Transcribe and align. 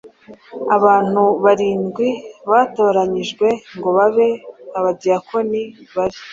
Abantu 0.77 1.23
barindwi 1.43 2.09
batoranyijwe 2.51 3.47
ngo 3.77 3.89
babe 3.97 4.29
abadiyakoni 4.77 5.61
bari 5.95 6.17